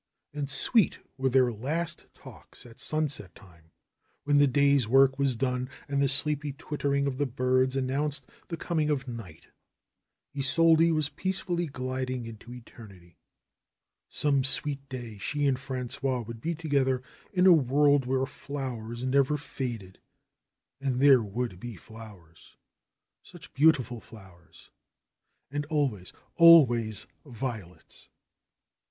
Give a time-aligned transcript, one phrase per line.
[0.33, 3.69] And sweet were their last talks at sunset time,
[4.23, 8.57] when the day's work was done and the sleepy twittering of the birds announced the
[8.57, 9.49] coming of night.
[10.35, 13.19] Isolde was peacefully gliding into eternity.
[14.09, 19.37] Some sweet day she and Frangois would be together in a world where flowers never
[19.37, 19.99] faded.
[20.79, 22.57] And there would be flowers!
[23.21, 24.71] Such beautiful flowers!
[25.53, 28.09] And always, always violets